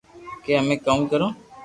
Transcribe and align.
ڪي 0.43 0.51
امي 0.59 0.75
ڪاو 0.85 0.99
ڪرو 1.11 1.27